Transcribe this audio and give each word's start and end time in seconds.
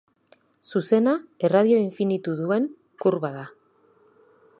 Zuzena 0.69 1.11
erradio 1.49 1.81
infinitu 1.81 2.35
duen 2.39 2.65
kurba 3.05 3.31
da. 3.37 3.45